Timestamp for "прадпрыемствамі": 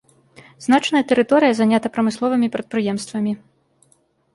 2.59-3.41